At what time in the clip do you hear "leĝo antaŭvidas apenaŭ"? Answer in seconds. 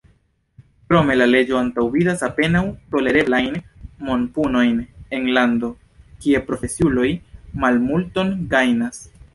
1.31-2.63